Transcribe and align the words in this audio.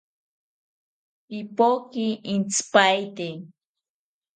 Pipoki 1.27 2.05
intzipaete 2.33 3.27